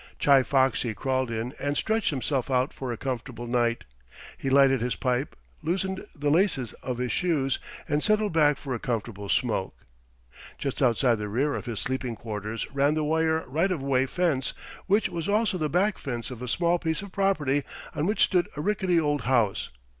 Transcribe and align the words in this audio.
Chi 0.19 0.41
Foxy 0.41 0.95
crawled 0.95 1.29
in 1.29 1.53
and 1.59 1.77
stretched 1.77 2.09
himself 2.09 2.49
out 2.49 2.73
for 2.73 2.91
a 2.91 2.97
comfortable 2.97 3.45
night. 3.45 3.83
He 4.35 4.49
lighted 4.49 4.81
his 4.81 4.95
pipe, 4.95 5.35
loosened 5.61 6.07
the 6.15 6.31
laces 6.31 6.73
of 6.81 6.97
his 6.97 7.11
shoes, 7.11 7.59
and 7.87 8.01
settled 8.01 8.33
back 8.33 8.57
for 8.57 8.73
a 8.73 8.79
comfortable 8.79 9.29
smoke. 9.29 9.75
Just 10.57 10.81
outside 10.81 11.19
the 11.19 11.29
rear 11.29 11.53
of 11.53 11.65
his 11.67 11.79
sleeping 11.79 12.15
quarters 12.15 12.65
ran 12.73 12.95
the 12.95 13.03
wire 13.03 13.47
right 13.47 13.71
of 13.71 13.83
way 13.83 14.07
fence, 14.07 14.55
which 14.87 15.07
was 15.07 15.29
also 15.29 15.59
the 15.59 15.69
back 15.69 15.99
fence 15.99 16.31
of 16.31 16.41
a 16.41 16.47
small 16.47 16.79
piece 16.79 17.03
of 17.03 17.11
property 17.11 17.63
on 17.93 18.07
which 18.07 18.23
stood 18.23 18.49
a 18.57 18.61
rickety 18.61 18.99
old 18.99 19.21
house. 19.25 19.69